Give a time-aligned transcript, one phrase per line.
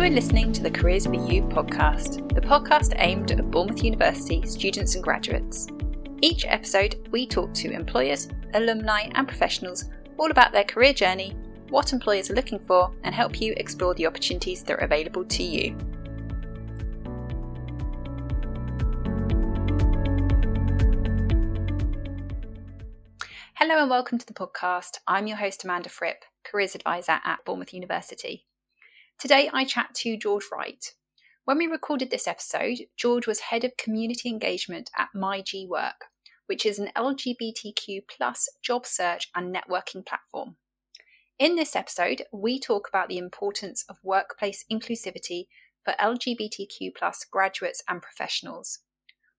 [0.00, 4.46] You are listening to the Careers for You podcast, the podcast aimed at Bournemouth University
[4.46, 5.66] students and graduates.
[6.22, 11.36] Each episode, we talk to employers, alumni, and professionals all about their career journey,
[11.68, 15.42] what employers are looking for, and help you explore the opportunities that are available to
[15.42, 15.76] you.
[23.56, 24.96] Hello and welcome to the podcast.
[25.06, 28.46] I'm your host, Amanda Fripp, Careers Advisor at Bournemouth University.
[29.20, 30.94] Today I chat to George Wright.
[31.44, 36.08] When we recorded this episode, George was head of community engagement at myGwork,
[36.46, 40.56] which is an LGBTQ plus job search and networking platform.
[41.38, 45.48] In this episode, we talk about the importance of workplace inclusivity
[45.84, 48.78] for LGBTQ plus graduates and professionals,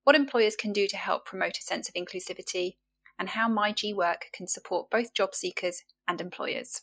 [0.03, 2.75] what employers can do to help promote a sense of inclusivity,
[3.17, 6.81] and how myGwork can support both job seekers and employers.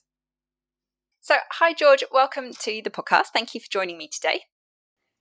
[1.20, 2.04] So, hi, George.
[2.12, 3.26] Welcome to the podcast.
[3.32, 4.42] Thank you for joining me today.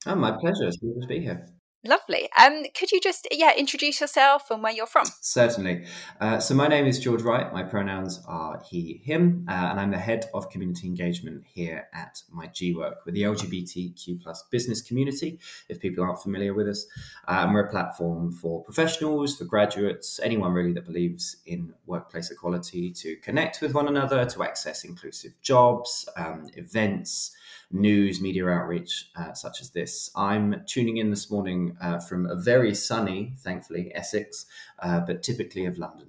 [0.06, 0.68] Oh, my pleasure.
[0.68, 1.48] It's good to be here.
[1.88, 2.28] Lovely.
[2.38, 5.06] Um, could you just yeah introduce yourself and where you're from?
[5.22, 5.86] Certainly.
[6.20, 7.52] Uh, so my name is George Wright.
[7.54, 12.22] My pronouns are he, him, uh, and I'm the head of community engagement here at
[12.36, 15.40] myGwork with the LGBTQ plus business community.
[15.70, 16.86] If people aren't familiar with us,
[17.28, 22.92] and we're a platform for professionals, for graduates, anyone really that believes in workplace equality
[22.92, 27.32] to connect with one another, to access inclusive jobs, um, events
[27.72, 30.10] news, media outreach uh, such as this.
[30.16, 34.46] I'm tuning in this morning uh, from a very sunny, thankfully, Essex,
[34.80, 36.08] uh, but typically of London.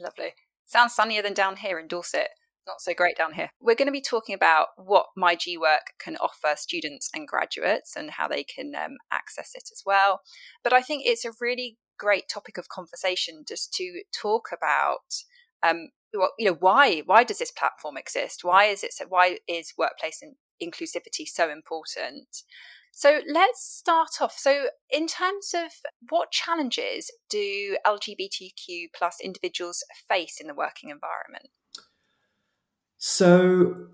[0.00, 0.34] Lovely.
[0.66, 2.30] Sounds sunnier than down here in Dorset.
[2.66, 3.50] Not so great down here.
[3.60, 8.28] We're going to be talking about what myGwork can offer students and graduates and how
[8.28, 10.20] they can um, access it as well.
[10.62, 15.24] But I think it's a really great topic of conversation just to talk about
[15.62, 19.74] um, you know why why does this platform exist why is it so why is
[19.76, 20.22] workplace
[20.62, 22.42] inclusivity so important.
[22.92, 24.36] So let's start off.
[24.36, 25.70] So, in terms of
[26.08, 31.48] what challenges do LGBTQ plus individuals face in the working environment?
[32.98, 33.86] So,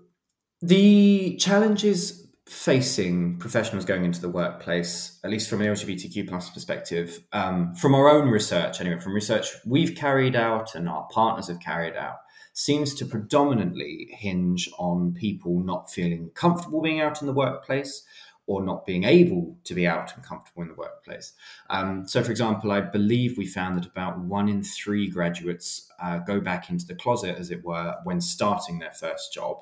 [0.61, 7.19] the challenges facing professionals going into the workplace, at least from an LGBTQ plus perspective,
[7.33, 11.59] um, from our own research, anyway, from research we've carried out and our partners have
[11.59, 12.17] carried out,
[12.57, 18.03] seems to predominantly hinge on people not feeling comfortable being out in the workplace
[18.47, 21.33] or not being able to be out and comfortable in the workplace.
[21.69, 26.17] Um, so, for example, I believe we found that about one in three graduates uh,
[26.17, 29.57] go back into the closet, as it were, when starting their first job.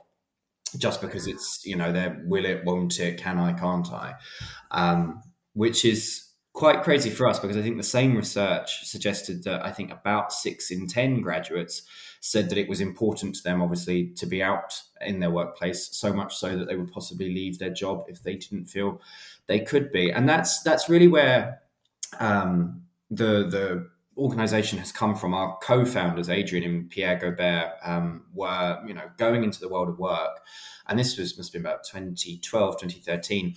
[0.78, 4.14] Just because it's, you know, they're will it, won't it, can I, can't I?
[4.72, 6.25] Um, which is
[6.56, 10.32] quite crazy for us because I think the same research suggested that I think about
[10.32, 11.84] six in 10 graduates
[12.22, 16.14] said that it was important to them, obviously, to be out in their workplace, so
[16.14, 19.02] much so that they would possibly leave their job if they didn't feel
[19.48, 20.12] they could be.
[20.12, 21.60] And that's that's really where
[22.20, 25.34] um, the the organization has come from.
[25.34, 30.00] Our co-founders, Adrian and Pierre Gaubert, um, were you know going into the world of
[30.00, 30.40] work,
[30.88, 33.56] and this was must have been about 2012, 2013,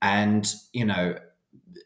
[0.00, 1.16] and you know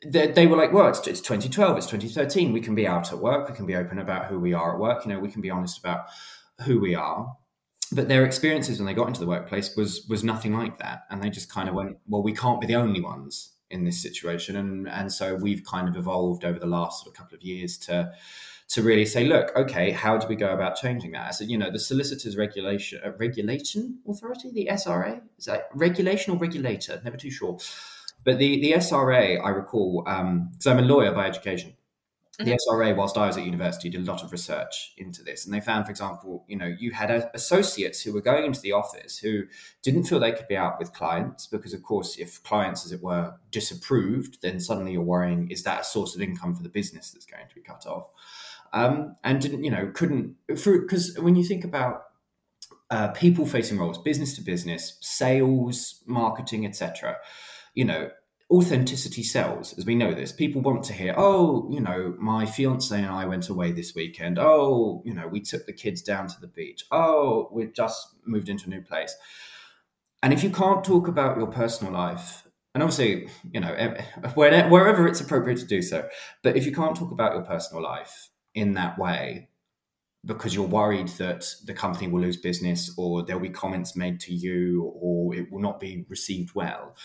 [0.05, 2.53] they, they, were like, well, it's, it's 2012, it's 2013.
[2.53, 3.49] We can be out at work.
[3.49, 5.05] We can be open about who we are at work.
[5.05, 6.07] You know, we can be honest about
[6.65, 7.35] who we are.
[7.91, 11.23] But their experiences when they got into the workplace was was nothing like that, and
[11.23, 14.57] they just kind of went, well, we can't be the only ones in this situation,
[14.57, 17.79] and and so we've kind of evolved over the last sort of couple of years
[17.79, 18.13] to
[18.69, 21.35] to really say, look, okay, how do we go about changing that?
[21.35, 26.39] So, you know, the Solicitors Regulation uh, Regulation Authority, the SRA, is that regulation or
[26.39, 27.01] regulator?
[27.03, 27.59] Never too sure
[28.25, 31.75] but the, the SRA, I recall, because um, I'm a lawyer by education,
[32.39, 32.75] the mm-hmm.
[32.75, 35.45] SRA, whilst I was at university, did a lot of research into this.
[35.45, 38.71] And they found, for example, you know, you had associates who were going into the
[38.71, 39.43] office who
[39.83, 43.03] didn't feel they could be out with clients because, of course, if clients, as it
[43.03, 47.11] were, disapproved, then suddenly you're worrying, is that a source of income for the business
[47.11, 48.09] that's going to be cut off?
[48.73, 52.05] Um, and didn't, you know, couldn't, because when you think about
[52.91, 57.17] uh, people facing roles, business to business, sales, marketing, etc.,
[57.75, 58.11] you know,
[58.51, 60.33] authenticity sells, as we know this.
[60.33, 64.39] People want to hear, oh, you know, my fiance and I went away this weekend.
[64.39, 66.85] Oh, you know, we took the kids down to the beach.
[66.91, 69.15] Oh, we've just moved into a new place.
[70.23, 73.95] And if you can't talk about your personal life, and obviously, you know,
[74.35, 76.09] wherever it's appropriate to do so,
[76.43, 79.49] but if you can't talk about your personal life in that way,
[80.25, 84.35] because you're worried that the company will lose business or there'll be comments made to
[84.35, 86.97] you or it will not be received well,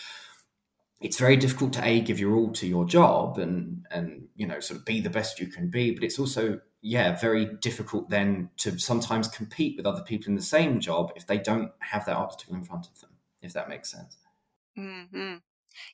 [1.04, 4.60] it's very difficult to a give your all to your job and and you know
[4.60, 8.50] sort of be the best you can be but it's also yeah very difficult then
[8.56, 12.16] to sometimes compete with other people in the same job if they don't have that
[12.16, 13.10] obstacle in front of them
[13.42, 14.16] if that makes sense
[14.78, 15.36] Mm-hmm.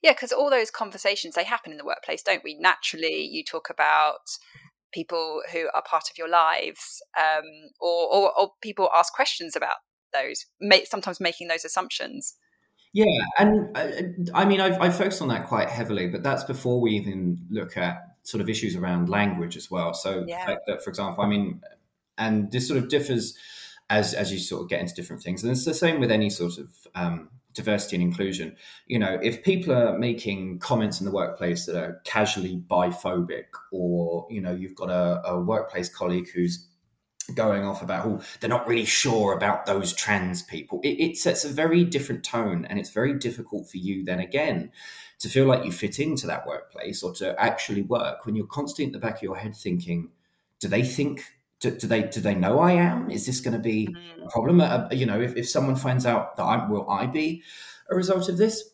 [0.02, 2.58] Yeah, because all those conversations they happen in the workplace, don't we?
[2.58, 4.30] Naturally, you talk about
[4.92, 7.44] people who are part of your lives, um,
[7.80, 9.76] or, or, or people ask questions about
[10.12, 10.46] those,
[10.86, 12.34] sometimes making those assumptions.
[12.92, 13.90] Yeah, and uh,
[14.34, 17.76] I mean, I've, I've focused on that quite heavily, but that's before we even look
[17.76, 19.94] at sort of issues around language as well.
[19.94, 20.56] So, yeah.
[20.66, 21.60] that, for example, I mean,
[22.18, 23.36] and this sort of differs
[23.88, 26.30] as as you sort of get into different things, and it's the same with any
[26.30, 28.56] sort of um, diversity and inclusion.
[28.86, 34.26] You know, if people are making comments in the workplace that are casually biphobic, or
[34.30, 36.66] you know, you've got a, a workplace colleague who's
[37.34, 40.80] going off about oh they're not really sure about those trans people.
[40.82, 44.70] It, it, sets a very different tone and it's very difficult for you then again
[45.18, 48.86] to feel like you fit into that workplace or to actually work when you're constantly
[48.86, 50.10] in the back of your head thinking
[50.60, 51.24] do they think
[51.60, 53.10] do, do they do they know i am?
[53.10, 54.30] Is this going to be a mm.
[54.30, 54.60] problem?
[54.60, 57.42] Uh, you know if, if someone finds out that i will i be
[57.90, 58.70] a result of this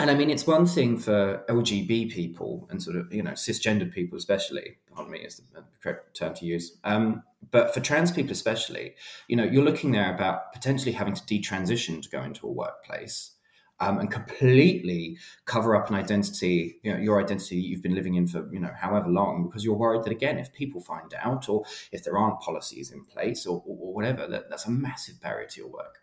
[0.00, 3.92] and I mean, it's one thing for LGB people and sort of, you know, cisgendered
[3.92, 6.78] people, especially, pardon me, is the correct term to use.
[6.84, 8.94] Um, but for trans people, especially,
[9.26, 13.32] you know, you're looking there about potentially having to detransition to go into a workplace
[13.80, 18.28] um, and completely cover up an identity, you know, your identity you've been living in
[18.28, 21.64] for, you know, however long, because you're worried that, again, if people find out or
[21.90, 25.60] if there aren't policies in place or, or whatever, that, that's a massive barrier to
[25.60, 25.98] your work.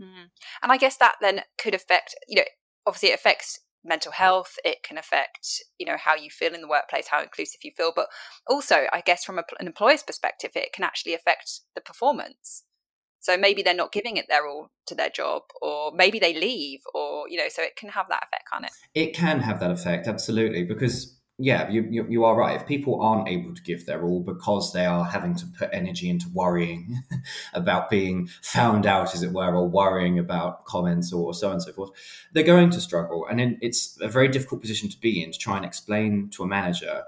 [0.00, 0.30] Mm.
[0.62, 2.44] And I guess that then could affect, you know,
[2.90, 6.68] obviously it affects mental health it can affect you know how you feel in the
[6.68, 8.08] workplace how inclusive you feel but
[8.46, 12.64] also i guess from a, an employer's perspective it can actually affect the performance.
[13.22, 16.80] So maybe they're not giving it their all to their job or maybe they leave
[16.94, 18.72] or you know so it can have that effect can't it?
[18.94, 22.54] It can have that effect absolutely because yeah, you, you, you are right.
[22.54, 26.10] If people aren't able to give their all because they are having to put energy
[26.10, 27.00] into worrying
[27.54, 31.62] about being found out, as it were, or worrying about comments or so on and
[31.62, 31.90] so forth,
[32.32, 33.26] they're going to struggle.
[33.30, 36.46] And it's a very difficult position to be in to try and explain to a
[36.46, 37.04] manager,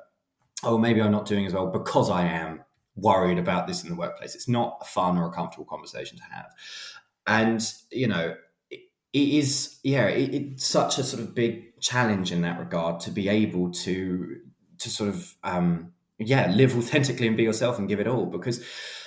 [0.65, 2.65] oh, maybe I'm not doing as well because I am
[2.97, 4.35] worried about this in the workplace.
[4.35, 6.51] It's not a fun or a comfortable conversation to have.
[7.27, 8.35] And, you know,
[9.13, 13.11] it is yeah it, it's such a sort of big challenge in that regard to
[13.11, 14.37] be able to
[14.79, 18.65] to sort of um yeah live authentically and be yourself and give it all because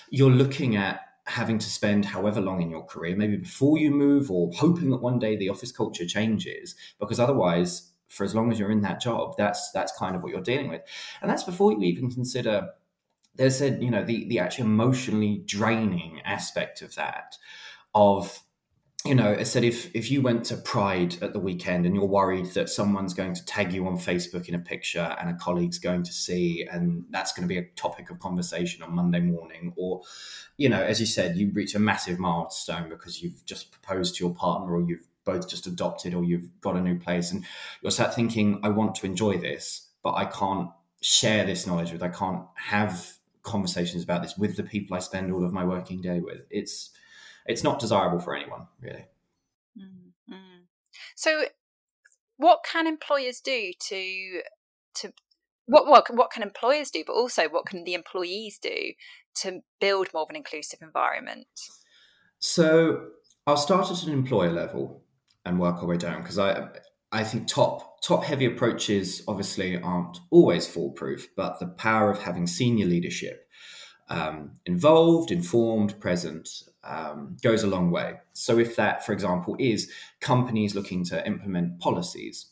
[0.09, 4.29] you're looking at having to spend however long in your career maybe before you move
[4.29, 8.59] or hoping that one day the office culture changes because otherwise for as long as
[8.59, 10.81] you're in that job that's that's kind of what you're dealing with.
[11.21, 12.69] And that's before you even consider
[13.35, 17.35] there's a you know the the actual emotionally draining aspect of that
[17.93, 18.41] of
[19.05, 22.05] you know, I said if if you went to Pride at the weekend and you're
[22.05, 25.79] worried that someone's going to tag you on Facebook in a picture and a colleague's
[25.79, 29.73] going to see, and that's going to be a topic of conversation on Monday morning,
[29.75, 30.01] or
[30.57, 34.23] you know, as you said, you reach a massive milestone because you've just proposed to
[34.23, 37.45] your partner, or you've both just adopted, or you've got a new place, and
[37.81, 40.69] you're sat thinking, I want to enjoy this, but I can't
[41.01, 45.31] share this knowledge with, I can't have conversations about this with the people I spend
[45.31, 46.45] all of my working day with.
[46.49, 46.89] It's
[47.45, 49.05] it's not desirable for anyone really.
[49.77, 50.63] Mm-hmm.
[51.15, 51.45] So,
[52.37, 54.41] what can employers do to
[54.95, 55.13] to
[55.65, 58.93] what what what can employers do, but also what can the employees do
[59.41, 61.47] to build more of an inclusive environment?
[62.39, 63.07] So,
[63.47, 65.03] I'll start at an employer level
[65.45, 66.67] and work our way down because I
[67.11, 72.47] I think top top heavy approaches obviously aren't always foolproof, but the power of having
[72.47, 73.47] senior leadership
[74.09, 78.19] um, involved, informed, present, um, goes a long way.
[78.33, 82.47] So, if that, for example, is companies looking to implement policies,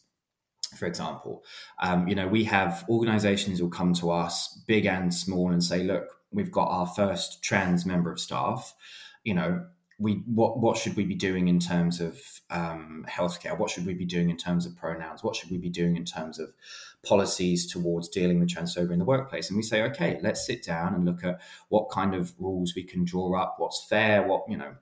[0.77, 1.43] for example,
[1.81, 5.83] um, you know, we have organizations who come to us, big and small, and say,
[5.83, 8.73] look, we've got our first trans member of staff,
[9.23, 9.65] you know,
[9.99, 12.19] we what what should we be doing in terms of
[12.49, 13.57] um, healthcare?
[13.57, 15.23] What should we be doing in terms of pronouns?
[15.23, 16.53] What should we be doing in terms of
[17.05, 19.49] policies towards dealing with transphobia in the workplace?
[19.49, 22.83] And we say, okay, let's sit down and look at what kind of rules we
[22.83, 24.75] can draw up, what's fair, what you know,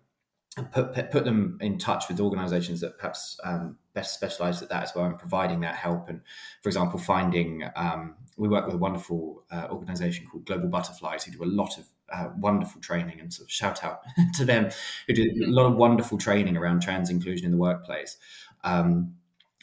[0.58, 4.84] and put put them in touch with organisations that perhaps um, best specialised at that
[4.84, 6.10] as well, and providing that help.
[6.10, 6.22] And
[6.62, 11.32] for example, finding um, we work with a wonderful uh, organisation called Global Butterflies who
[11.32, 14.02] do a lot of uh, wonderful training and sort of shout out
[14.36, 14.70] to them
[15.08, 18.18] who do a lot of wonderful training around trans inclusion in the workplace
[18.64, 19.14] um,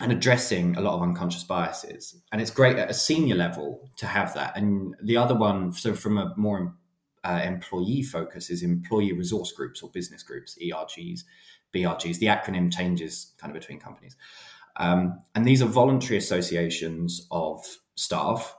[0.01, 2.17] and addressing a lot of unconscious biases.
[2.33, 4.57] And it's great at a senior level to have that.
[4.57, 6.75] And the other one, so from a more
[7.25, 11.25] uh, employee focus, is employee resource groups or business groups, ERGs,
[11.75, 12.19] BRGs.
[12.19, 14.17] The acronym changes kind of between companies.
[14.77, 17.65] Um, and these are voluntary associations of
[17.97, 18.57] staff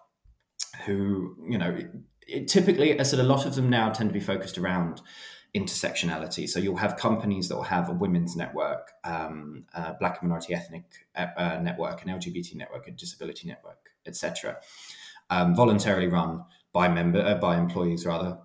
[0.86, 1.78] who, you know,
[2.32, 5.02] it, typically, I said, a lot of them now tend to be focused around
[5.56, 6.48] intersectionality.
[6.48, 10.84] So you'll have companies that will have a women's network, um, a black minority ethnic
[11.16, 14.58] uh, uh network, an LGBT network, a disability network, etc.,
[15.32, 16.44] um, voluntarily run
[16.74, 18.38] by member uh, by employees rather.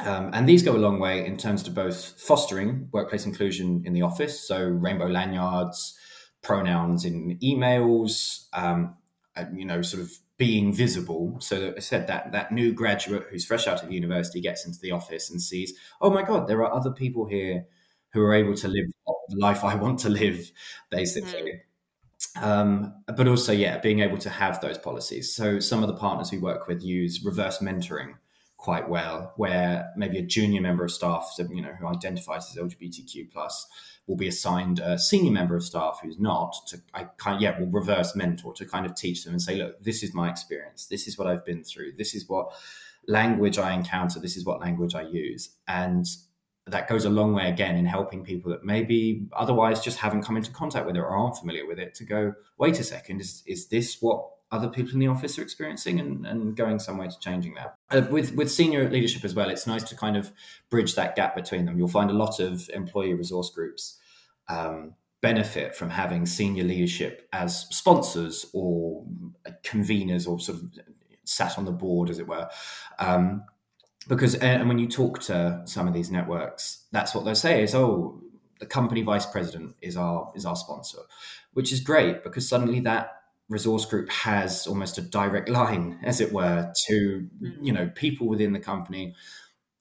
[0.00, 3.92] Um, and these go a long way in terms of both fostering workplace inclusion in
[3.92, 5.96] the office, so rainbow lanyards,
[6.42, 8.96] pronouns in emails, um,
[9.36, 11.36] and, you know, sort of being visible.
[11.40, 14.80] So that I said that that new graduate who's fresh out of university gets into
[14.80, 17.64] the office and sees, oh my god, there are other people here
[18.12, 18.86] who are able to live
[19.28, 20.50] the life I want to live,
[20.90, 21.62] basically.
[22.36, 22.42] Mm.
[22.42, 25.34] Um, but also, yeah, being able to have those policies.
[25.34, 28.14] So some of the partners we work with use reverse mentoring
[28.62, 33.32] quite well, where maybe a junior member of staff, you know, who identifies as LGBTQ
[33.32, 33.66] plus,
[34.06, 37.68] will be assigned a senior member of staff who's not to I kind yeah will
[37.68, 40.86] reverse mentor to kind of teach them and say look this is my experience.
[40.86, 41.92] This is what I've been through.
[41.98, 42.52] This is what
[43.08, 44.20] language I encounter.
[44.20, 45.56] This is what language I use.
[45.66, 46.06] And
[46.68, 50.36] that goes a long way again in helping people that maybe otherwise just haven't come
[50.36, 53.20] into contact with it or aren't familiar with it to go wait a second.
[53.20, 56.98] Is, is this what other people in the office are experiencing and, and going some
[56.98, 57.74] way to changing that.
[57.90, 60.30] Uh, with with senior leadership as well, it's nice to kind of
[60.70, 61.78] bridge that gap between them.
[61.78, 63.98] You'll find a lot of employee resource groups
[64.48, 69.04] um, benefit from having senior leadership as sponsors or
[69.64, 70.64] conveners or sort of
[71.24, 72.48] sat on the board, as it were.
[72.98, 73.44] Um,
[74.06, 77.74] because and when you talk to some of these networks, that's what they'll say is,
[77.74, 78.20] "Oh,
[78.60, 80.98] the company vice president is our is our sponsor,"
[81.54, 83.21] which is great because suddenly that
[83.52, 88.52] resource group has almost a direct line, as it were, to you know people within
[88.52, 89.14] the company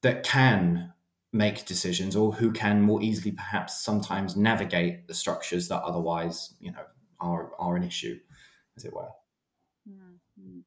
[0.01, 0.94] that can
[1.34, 6.72] make decisions or who can more easily perhaps sometimes navigate the structures that otherwise you
[6.72, 6.84] know
[7.20, 8.20] are are an issue
[8.78, 9.10] as it were.
[9.90, 10.60] Mm-hmm.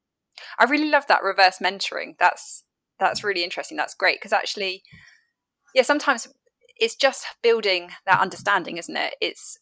[0.59, 2.15] i really love that reverse mentoring.
[2.19, 2.63] That's
[2.99, 3.77] that's really interesting.
[3.77, 4.83] That's great because actually
[5.73, 6.27] yeah sometimes
[6.77, 9.15] it's just building that understanding isn't it?
[9.21, 9.59] It's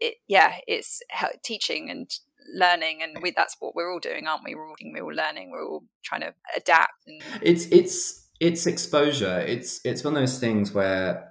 [0.00, 1.02] it yeah it's
[1.44, 2.10] teaching and
[2.54, 4.54] learning and we, that's what we're all doing aren't we?
[4.54, 7.22] We're all, we're all learning we're all trying to adapt and...
[7.42, 9.38] it's it's it's exposure.
[9.40, 11.30] It's it's one of those things where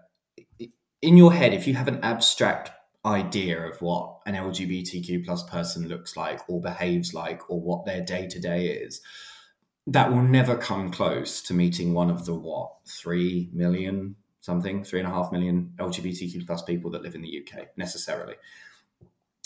[1.02, 2.72] in your head if you have an abstract
[3.06, 8.02] idea of what an lgbtq plus person looks like or behaves like or what their
[8.02, 9.02] day to day is
[9.88, 15.00] that will never come close to meeting one of the what three million something three
[15.00, 18.36] and a half million lgbtq plus people that live in the uk necessarily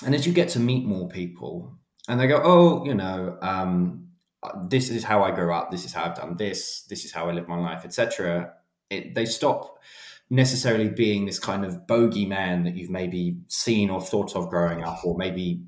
[0.05, 4.07] and as you get to meet more people and they go oh you know um,
[4.67, 7.29] this is how i grew up this is how i've done this this is how
[7.29, 8.53] i live my life etc
[8.89, 9.79] they stop
[10.29, 14.99] necessarily being this kind of bogeyman that you've maybe seen or thought of growing up
[15.05, 15.61] or maybe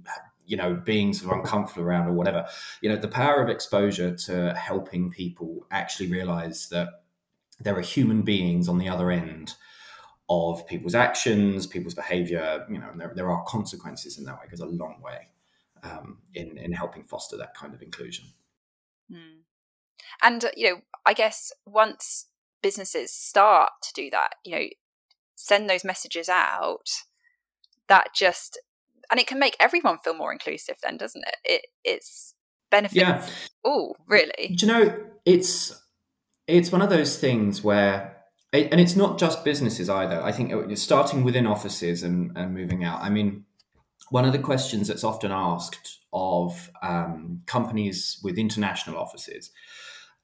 [0.46, 2.48] you know being sort of uncomfortable around or whatever.
[2.82, 6.90] You know the power of exposure to helping people actually realize that
[7.60, 9.56] there are human beings on the other end
[10.30, 12.66] of people's actions, people's behavior.
[12.70, 14.46] You know, there, there are consequences in that way.
[14.46, 15.28] It goes a long way
[15.84, 18.26] um, in in helping foster that kind of inclusion.
[19.12, 19.42] Mm.
[20.22, 22.28] And uh, you know, I guess once
[22.62, 24.66] businesses start to do that, you know,
[25.36, 26.90] send those messages out,
[27.88, 28.60] that just
[29.12, 30.78] and it can make everyone feel more inclusive.
[30.82, 31.36] Then, doesn't it?
[31.44, 32.34] It it's
[32.72, 32.98] benefit.
[32.98, 33.28] Yeah.
[33.64, 34.56] Oh, really?
[34.56, 34.98] Do you know?
[35.26, 35.82] It's
[36.48, 38.15] it's one of those things where
[38.64, 40.22] and it's not just businesses either.
[40.22, 43.02] I think uh, starting within offices and, and moving out.
[43.02, 43.46] I mean,
[44.10, 49.52] one of the questions that's often asked of um, companies with international offices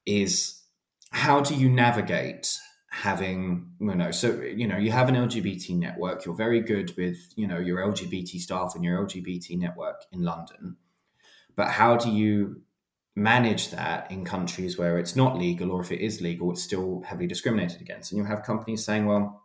[0.06, 0.62] is
[1.10, 2.58] how do you navigate
[2.90, 7.16] having you know so you know you have an lgbt network you're very good with
[7.36, 10.76] you know your lgbt staff and your lgbt network in london
[11.56, 12.60] but how do you
[13.14, 17.02] manage that in countries where it's not legal, or if it is legal, it's still
[17.06, 18.12] heavily discriminated against.
[18.12, 19.42] And you have companies saying, well,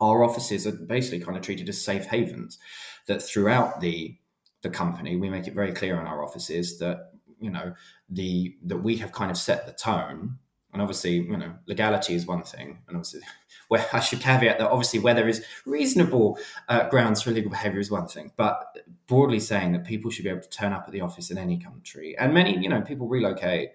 [0.00, 2.58] our offices are basically kind of treated as safe havens,
[3.06, 4.16] that throughout the
[4.62, 7.74] the company, we make it very clear in our offices that you know
[8.08, 10.38] the that we have kind of set the tone
[10.74, 13.20] and obviously, you know, legality is one thing, and obviously,
[13.68, 16.38] where I should caveat that obviously where there is reasonable
[16.68, 18.76] uh, grounds for illegal behaviour is one thing, but
[19.06, 21.58] broadly saying that people should be able to turn up at the office in any
[21.58, 23.70] country, and many, you know, people relocate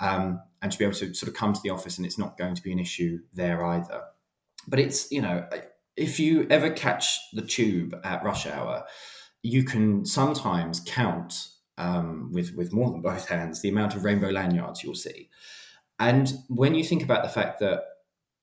[0.00, 2.36] um, and should be able to sort of come to the office, and it's not
[2.36, 4.02] going to be an issue there either.
[4.66, 5.46] But it's, you know,
[5.96, 8.84] if you ever catch the tube at rush hour,
[9.42, 14.30] you can sometimes count um, with with more than both hands the amount of rainbow
[14.30, 15.28] lanyards you'll see.
[15.98, 17.84] And when you think about the fact that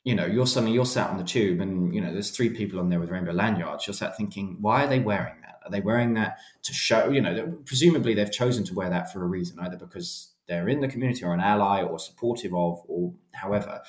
[0.03, 2.79] you know you're suddenly you're sat on the tube and you know there's three people
[2.79, 5.59] on there with rainbow lanyards, you're sat thinking, why are they wearing that?
[5.65, 7.09] Are they wearing that to show?
[7.09, 10.81] You know, presumably they've chosen to wear that for a reason, either because they're in
[10.81, 13.81] the community or an ally or supportive of or however.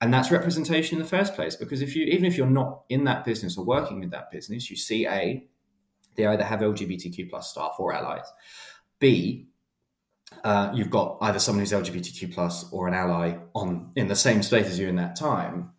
[0.00, 3.04] and that's representation in the first place because if you even if you're not in
[3.04, 5.46] that business or working with that business you see a
[6.16, 8.26] they either have lgbtq plus staff or allies
[8.98, 9.46] b
[10.44, 14.42] uh, you've got either someone who's lgbtq plus or an ally on in the same
[14.42, 15.72] space as you in that time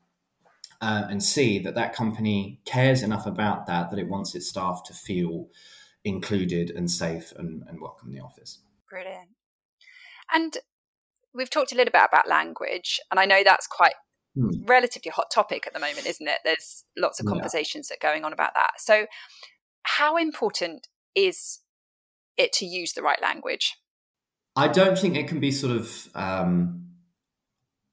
[0.81, 4.83] uh, and see that that company cares enough about that that it wants its staff
[4.83, 5.47] to feel
[6.03, 9.29] included and safe and, and welcome in the office brilliant
[10.33, 10.57] and
[11.33, 13.93] we've talked a little bit about language and i know that's quite
[14.35, 14.49] hmm.
[14.65, 16.39] relatively hot topic at the moment, isn't it?
[16.43, 17.95] There's lots of conversations yeah.
[17.99, 18.71] that are going on about that.
[18.79, 19.05] So,
[19.83, 21.59] how important is
[22.37, 23.75] it to use the right language?
[24.55, 26.89] I don't think it can be sort of um,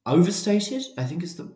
[0.07, 0.83] overstated.
[0.99, 1.53] I think it's the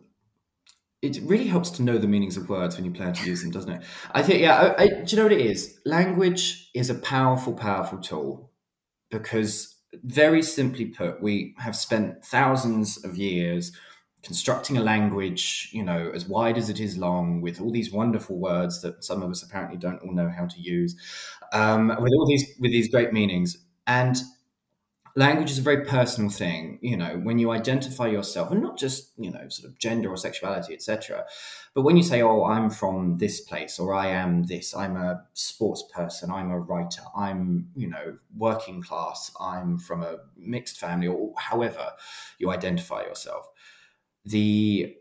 [1.05, 3.51] it really helps to know the meanings of words when you plan to use them,
[3.51, 3.83] doesn't it?
[4.11, 4.73] I think, yeah.
[4.77, 5.79] I, I, do you know what it is?
[5.85, 8.51] Language is a powerful, powerful tool
[9.11, 13.71] because, very simply put, we have spent thousands of years
[14.23, 18.37] constructing a language, you know, as wide as it is long, with all these wonderful
[18.39, 20.95] words that some of us apparently don't all know how to use,
[21.53, 23.55] um, with all these with these great meanings.
[23.85, 24.17] And
[25.15, 29.11] language is a very personal thing, you know, when you identify yourself, and not just
[29.17, 31.25] you know, sort of gender or sexuality, etc.
[31.73, 35.25] But when you say, "Oh, I'm from this place," or "I am this," I'm a
[35.33, 41.07] sports person, I'm a writer, I'm you know, working class, I'm from a mixed family,
[41.07, 41.91] or however
[42.39, 43.49] you identify yourself
[44.25, 44.95] the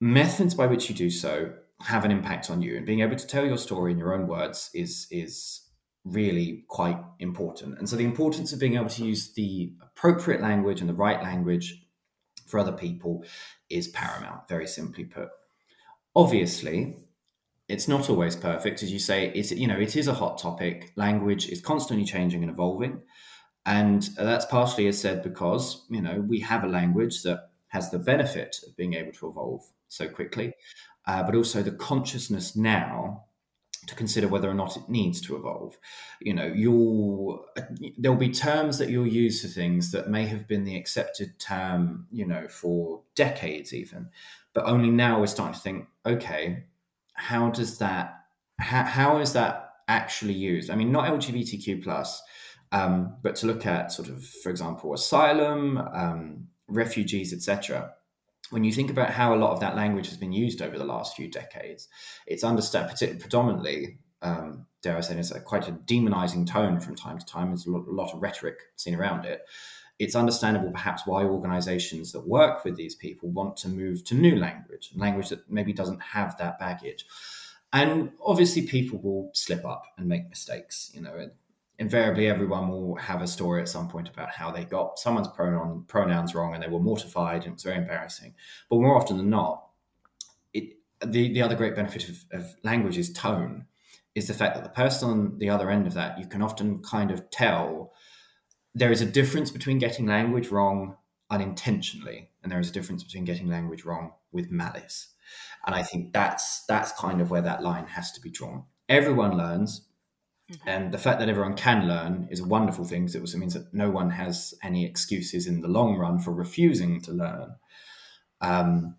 [0.00, 3.26] methods by which you do so have an impact on you and being able to
[3.26, 5.63] tell your story in your own words is is
[6.04, 7.78] really quite important.
[7.78, 11.22] And so the importance of being able to use the appropriate language and the right
[11.22, 11.82] language
[12.46, 13.24] for other people
[13.70, 15.28] is paramount very simply put.
[16.14, 16.96] Obviously
[17.68, 18.82] it's not always perfect.
[18.82, 20.92] As you say it's you know it is a hot topic.
[20.96, 23.00] Language is constantly changing and evolving.
[23.66, 27.98] And that's partially as said because you know we have a language that has the
[27.98, 30.52] benefit of being able to evolve so quickly,
[31.06, 33.24] uh, but also the consciousness now
[33.86, 35.78] to consider whether or not it needs to evolve.
[36.20, 37.44] You know, you'll
[37.98, 42.06] there'll be terms that you'll use for things that may have been the accepted term,
[42.10, 44.08] you know, for decades even,
[44.52, 46.64] but only now we're starting to think, okay,
[47.14, 48.24] how does that
[48.58, 50.70] how, how is that actually used?
[50.70, 52.22] I mean, not LGBTQ plus,
[52.72, 57.92] um, but to look at sort of, for example, asylum, um, refugees, etc.
[58.50, 60.84] When you think about how a lot of that language has been used over the
[60.84, 61.88] last few decades,
[62.26, 62.88] it's understood
[63.20, 67.48] predominantly, um, dare I say, it's a, quite a demonizing tone from time to time.
[67.48, 69.42] There's a lot, a lot of rhetoric seen around it.
[69.98, 74.36] It's understandable, perhaps, why organizations that work with these people want to move to new
[74.36, 77.06] language, language that maybe doesn't have that baggage.
[77.72, 80.90] And obviously, people will slip up and make mistakes.
[80.94, 81.28] You know,
[81.78, 85.84] invariably everyone will have a story at some point about how they got someone's pronoun
[85.88, 88.34] pronouns wrong and they were mortified and it was very embarrassing.
[88.70, 89.66] But more often than not,
[90.52, 93.66] it the, the other great benefit of, of language is tone,
[94.14, 96.80] is the fact that the person on the other end of that, you can often
[96.82, 97.92] kind of tell
[98.74, 100.96] there is a difference between getting language wrong
[101.30, 105.08] unintentionally, and there is a difference between getting language wrong with malice.
[105.66, 108.64] And I think that's that's kind of where that line has to be drawn.
[108.88, 109.86] Everyone learns,
[110.52, 110.68] Mm-hmm.
[110.68, 113.54] And the fact that everyone can learn is a wonderful thing because it also means
[113.54, 117.54] that no one has any excuses in the long run for refusing to learn.
[118.40, 118.96] Um,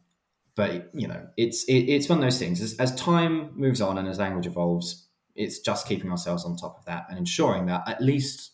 [0.56, 2.62] but you know, it's it, it's one of those things.
[2.62, 6.80] As, as time moves on and as language evolves, it's just keeping ourselves on top
[6.80, 8.54] of that and ensuring that at least,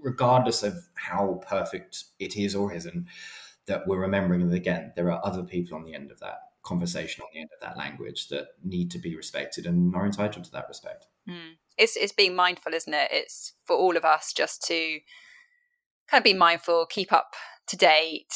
[0.00, 3.06] regardless of how perfect it is or isn't,
[3.66, 7.22] that we're remembering that again there are other people on the end of that conversation
[7.22, 10.52] on the end of that language that need to be respected and are entitled to
[10.52, 11.06] that respect.
[11.28, 13.08] Mm it's it's being mindful, isn't it?
[13.10, 14.98] It's for all of us just to
[16.10, 17.30] kind of be mindful, keep up
[17.68, 18.34] to date,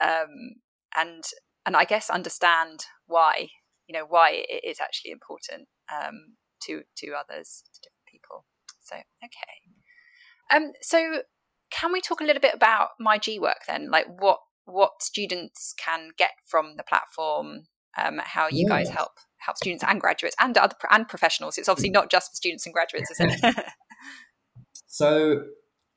[0.00, 0.56] um,
[0.96, 1.24] and
[1.66, 3.48] and I guess understand why
[3.86, 8.46] you know why it is actually important um, to to others, to different people.
[8.80, 11.22] So okay, um, so
[11.70, 13.90] can we talk a little bit about myGwork then?
[13.90, 17.64] Like what what students can get from the platform,
[17.98, 18.76] um, how you yeah.
[18.76, 19.12] guys help
[19.44, 21.58] help students and graduates and other and professionals.
[21.58, 23.56] It's obviously not just for students and graduates, is it?
[24.86, 25.44] so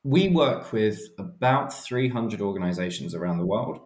[0.03, 3.79] we work with about 300 organizations around the world,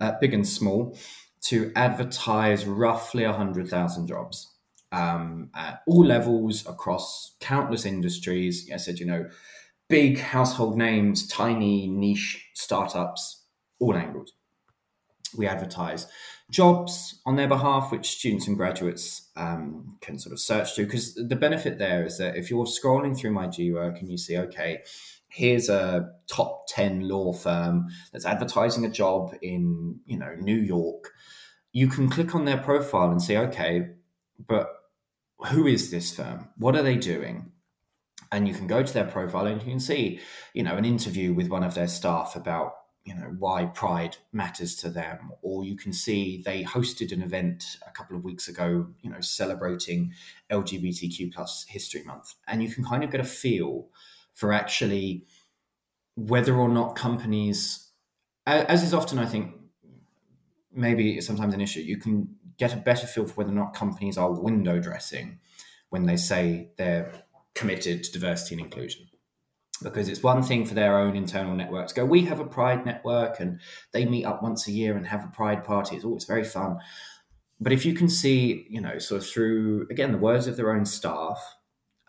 [0.00, 0.96] uh, big and small,
[1.42, 4.52] to advertise roughly 100,000 jobs
[4.92, 8.70] um, at all levels across countless industries.
[8.72, 9.28] I said, you know,
[9.88, 13.44] big household names, tiny niche startups,
[13.78, 14.32] all angles.
[15.36, 16.06] We advertise
[16.50, 20.84] jobs on their behalf, which students and graduates um, can sort of search to.
[20.84, 24.82] Because the benefit there is that if you're scrolling through myGwork and you see, okay,
[25.28, 31.12] here's a top 10 law firm that's advertising a job in you know new york
[31.72, 33.88] you can click on their profile and say okay
[34.46, 34.68] but
[35.48, 37.52] who is this firm what are they doing
[38.32, 40.20] and you can go to their profile and you can see
[40.54, 42.72] you know an interview with one of their staff about
[43.06, 47.78] you know why pride matters to them or you can see they hosted an event
[47.86, 50.12] a couple of weeks ago you know celebrating
[50.50, 53.86] lgbtq plus history month and you can kind of get a feel
[54.34, 55.24] for actually
[56.16, 57.90] whether or not companies,
[58.46, 59.54] as is often, I think,
[60.72, 64.18] maybe sometimes an issue, you can get a better feel for whether or not companies
[64.18, 65.38] are window dressing
[65.90, 67.12] when they say they're
[67.54, 69.06] committed to diversity and inclusion.
[69.82, 73.40] Because it's one thing for their own internal networks go, we have a pride network
[73.40, 73.60] and
[73.92, 75.96] they meet up once a year and have a pride party.
[75.96, 76.78] It's always very fun.
[77.60, 80.72] But if you can see, you know, sort of through, again, the words of their
[80.72, 81.56] own staff,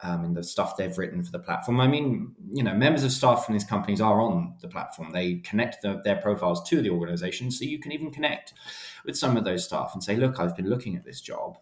[0.03, 1.79] um, and the stuff they've written for the platform.
[1.79, 5.11] I mean, you know, members of staff from these companies are on the platform.
[5.11, 8.53] They connect the, their profiles to the organization, so you can even connect
[9.05, 11.57] with some of those staff and say, "Look, I've been looking at this job.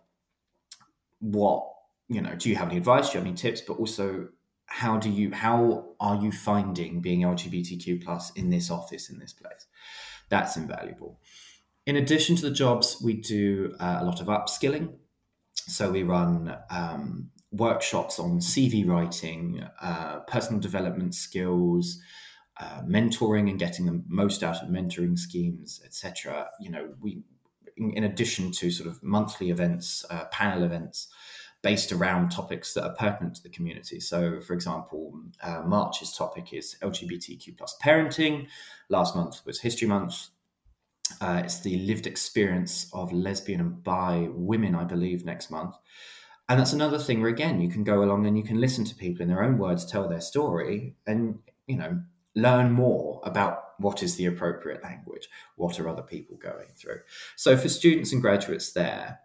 [1.19, 1.65] What
[2.09, 2.35] you know?
[2.35, 3.09] Do you have any advice?
[3.09, 3.61] Do you have any tips?
[3.61, 4.27] But also,
[4.67, 9.33] how do you how are you finding being LGBTQ plus in this office in this
[9.33, 9.67] place?
[10.29, 11.19] That's invaluable.
[11.85, 14.95] In addition to the jobs, we do uh, a lot of upskilling.
[15.53, 21.99] So we run um, workshops on CV writing, uh, personal development skills,
[22.59, 26.47] uh, mentoring and getting the most out of mentoring schemes, etc.
[26.59, 27.21] You know, we,
[27.77, 31.09] in, in, addition to sort of monthly events, uh, panel events
[31.65, 33.99] based around topics that are pertinent to the community.
[33.99, 38.45] So, for example, uh, March's topic is LGBTQ plus parenting.
[38.89, 40.27] Last month was History Month.
[41.19, 45.73] Uh, it's the lived experience of lesbian and bi women, I believe, next month.
[46.47, 48.93] And that's another thing where again you can go along and you can listen to
[48.93, 51.99] people in their own words tell their story and you know
[52.35, 56.99] learn more about what is the appropriate language, what are other people going through.
[57.35, 59.21] So for students and graduates there,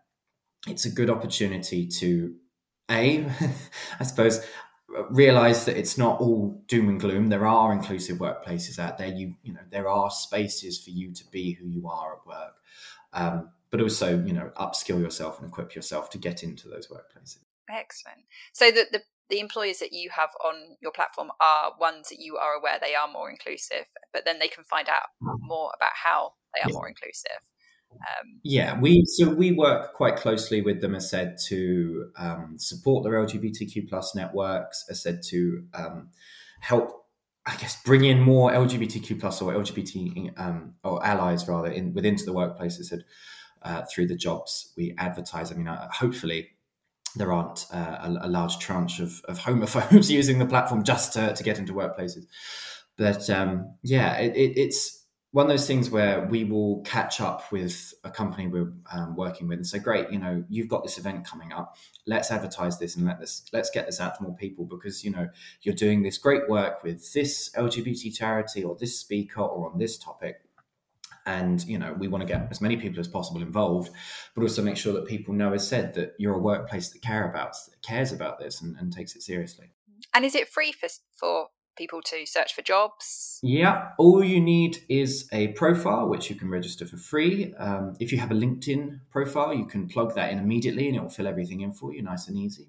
[0.67, 2.35] it's a good opportunity to
[2.91, 3.27] a
[4.01, 4.45] I suppose
[5.11, 7.29] realize that it's not all doom and gloom.
[7.29, 9.09] There are inclusive workplaces out there.
[9.09, 12.55] You you know there are spaces for you to be who you are at work.
[13.13, 17.39] Um, but also you know upskill yourself and equip yourself to get into those workplaces.
[17.69, 18.23] Excellent.
[18.53, 22.37] So the, the the employers that you have on your platform are ones that you
[22.37, 26.33] are aware they are more inclusive but then they can find out more about how
[26.53, 26.75] they are yeah.
[26.75, 27.39] more inclusive
[27.93, 33.05] um, yeah we so we work quite closely with them as said to um, support
[33.05, 36.09] their lgbtq plus networks as said to um,
[36.61, 37.01] help
[37.47, 42.15] I guess bring in more LGBTQ plus or LGBT um, or allies rather in within
[42.17, 42.79] to the workplace.
[42.79, 43.05] I said
[43.63, 45.51] uh, through the jobs we advertise.
[45.51, 46.51] I mean, uh, hopefully
[47.17, 51.33] there aren't uh, a, a, large tranche of, of homophobes using the platform just to,
[51.33, 52.27] to get into workplaces.
[52.97, 55.00] But um, yeah, it, it, it's
[55.33, 59.47] one of those things where we will catch up with a company we're um, working
[59.47, 61.77] with and say, "Great, you know, you've got this event coming up.
[62.07, 65.11] Let's advertise this and let this let's get this out to more people because you
[65.13, 65.29] know
[65.63, 69.99] you're doing this great work with this LGBT charity or this speaker or on this
[69.99, 70.41] topic."
[71.27, 73.91] and you know we want to get as many people as possible involved
[74.35, 77.29] but also make sure that people know as said that you're a workplace that care
[77.29, 79.71] about that cares about this and, and takes it seriously
[80.15, 81.49] and is it free for for
[81.81, 83.39] people to search for jobs?
[83.43, 87.55] Yeah, all you need is a profile, which you can register for free.
[87.55, 91.03] Um, if you have a LinkedIn profile, you can plug that in immediately and it
[91.03, 92.69] will fill everything in for you, nice and easy.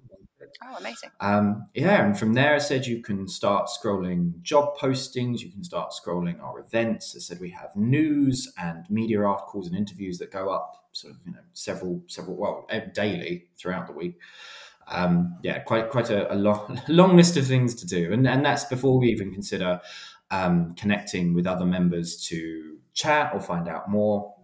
[0.64, 1.10] Oh, amazing.
[1.20, 5.64] Um, yeah, and from there, I said you can start scrolling job postings, you can
[5.64, 7.14] start scrolling our events.
[7.16, 11.20] I said we have news and media articles and interviews that go up sort of,
[11.26, 14.18] you know, several, several, well, daily throughout the week.
[14.92, 18.44] Um, yeah, quite quite a, a long, long list of things to do, and and
[18.44, 19.80] that's before we even consider
[20.30, 24.34] um, connecting with other members to chat or find out more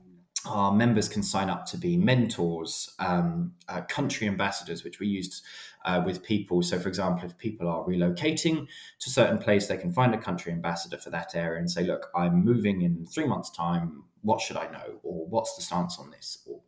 [0.47, 5.43] our members can sign up to be mentors, um, uh, country ambassadors, which we used
[5.85, 6.63] uh, with people.
[6.63, 8.67] So, for example, if people are relocating
[9.01, 11.85] to a certain place, they can find a country ambassador for that area and say,
[11.85, 14.05] "Look, I'm moving in three months' time.
[14.23, 16.61] What should I know, or what's the stance on this, or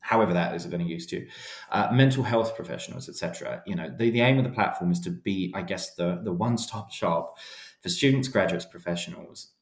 [0.00, 1.26] however that is going to use to
[1.70, 3.62] uh, mental health professionals, etc.
[3.66, 6.32] You know, the, the aim of the platform is to be, I guess, the the
[6.32, 7.38] one stop shop
[7.82, 9.52] for students, graduates, professionals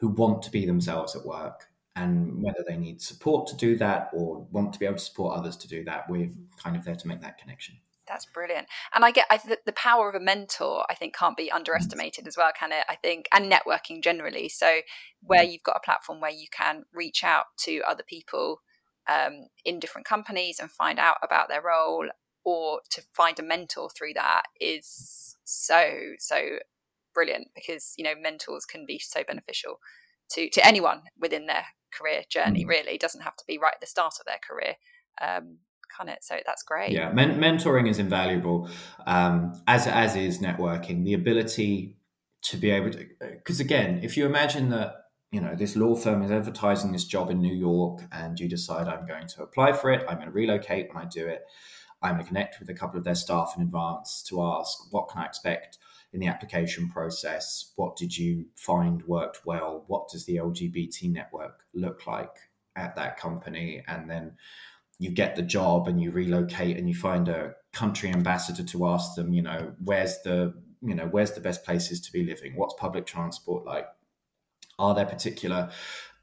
[0.00, 1.66] who want to be themselves at work.
[1.96, 5.36] And whether they need support to do that or want to be able to support
[5.36, 7.76] others to do that we're kind of there to make that connection.
[8.06, 8.68] That's brilliant.
[8.94, 12.26] And i get I, the, the power of a mentor i think can't be underestimated
[12.26, 12.84] as well can it?
[12.88, 14.48] I think and networking generally.
[14.48, 14.80] So
[15.22, 18.62] where you've got a platform where you can reach out to other people
[19.08, 22.08] um, in different companies and find out about their role
[22.44, 26.58] or to find a mentor through that is so so
[27.14, 29.78] brilliant because you know mentors can be so beneficial
[30.30, 32.64] to to anyone within their career journey.
[32.64, 32.68] Mm.
[32.68, 34.76] Really, it doesn't have to be right at the start of their career.
[35.20, 35.58] Um,
[35.96, 36.22] can it?
[36.22, 36.92] So that's great.
[36.92, 38.68] Yeah, Men- mentoring is invaluable,
[39.06, 41.04] um, as as is networking.
[41.04, 41.96] The ability
[42.42, 46.22] to be able to, because again, if you imagine that you know this law firm
[46.22, 49.90] is advertising this job in New York, and you decide I'm going to apply for
[49.92, 51.44] it, I'm going to relocate when I do it.
[52.02, 55.08] I'm going to connect with a couple of their staff in advance to ask what
[55.08, 55.78] can I expect
[56.12, 57.72] in the application process?
[57.76, 59.84] What did you find worked well?
[59.86, 62.36] What does the LGBT network look like
[62.74, 63.84] at that company?
[63.86, 64.32] And then
[64.98, 69.14] you get the job and you relocate and you find a country ambassador to ask
[69.14, 72.56] them, you know, where's the you know where's the best places to be living?
[72.56, 73.86] What's public transport like?
[74.80, 75.70] Are there particular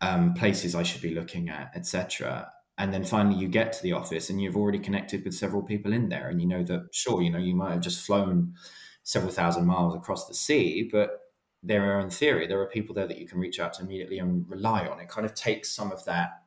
[0.02, 3.94] um, places I should be looking at, etc and then finally you get to the
[3.94, 7.22] office and you've already connected with several people in there and you know that sure
[7.22, 8.54] you know you might have just flown
[9.04, 11.22] several thousand miles across the sea but
[11.64, 14.20] there are in theory there are people there that you can reach out to immediately
[14.20, 15.00] and rely on.
[15.00, 16.42] It kind of takes some of that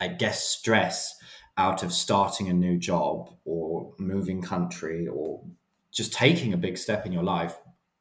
[0.00, 1.16] i guess stress
[1.58, 5.42] out of starting a new job or moving country or
[5.92, 7.56] just taking a big step in your life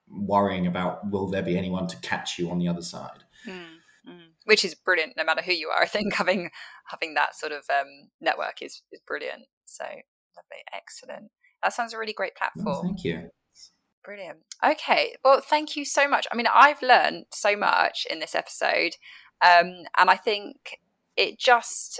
[0.07, 3.75] worrying about will there be anyone to catch you on the other side mm
[4.45, 5.81] which is brilliant no matter who you are.
[5.81, 6.49] I think having
[6.87, 9.43] having that sort of um, network is is brilliant.
[9.65, 11.31] So lovely, excellent.
[11.61, 12.67] That sounds a really great platform.
[12.67, 13.29] Oh, thank you.
[14.03, 14.39] Brilliant.
[14.63, 15.15] Okay.
[15.23, 16.27] Well, thank you so much.
[16.31, 18.97] I mean, I've learned so much in this episode.
[19.43, 20.79] Um, and I think
[21.17, 21.99] it just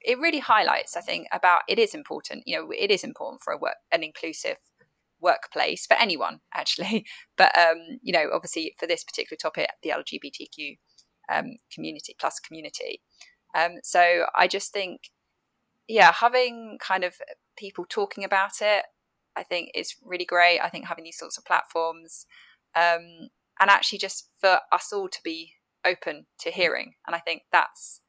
[0.00, 2.42] it really highlights, I think, about it is important.
[2.46, 4.56] You know, it is important for a work an inclusive
[5.20, 7.06] workplace for anyone, actually.
[7.36, 10.76] But um, you know, obviously for this particular topic, the LGBTQ
[11.32, 13.00] um, community plus community.
[13.56, 15.10] Um, so I just think,
[15.88, 17.14] yeah, having kind of
[17.56, 18.84] people talking about it,
[19.36, 20.60] I think is really great.
[20.60, 22.26] I think having these sorts of platforms,
[22.76, 23.28] um,
[23.58, 25.54] and actually just for us all to be
[25.84, 28.00] open to hearing, and I think that's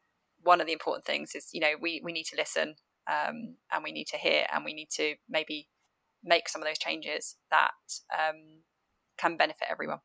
[0.43, 1.35] one of the important things.
[1.35, 2.75] Is you know we we need to listen,
[3.09, 5.69] um, and we need to hear, and we need to maybe
[6.23, 7.71] make some of those changes that
[8.17, 8.63] um,
[9.17, 9.99] can benefit everyone.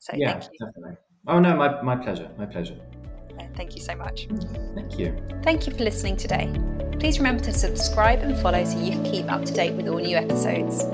[0.00, 0.96] So yeah, definitely.
[1.26, 2.30] Oh, no, my, my pleasure.
[2.36, 2.76] My pleasure.
[3.54, 4.28] Thank you so much.
[4.74, 5.16] Thank you.
[5.42, 6.52] Thank you for listening today.
[6.98, 9.98] Please remember to subscribe and follow so you can keep up to date with all
[9.98, 10.84] new episodes.